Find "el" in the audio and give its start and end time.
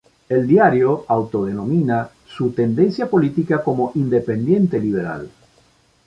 0.29-0.47